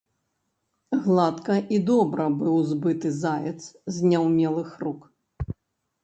[1.07, 3.59] Гладка і добра быў збыты заяц
[3.97, 5.05] з няўмелых рук.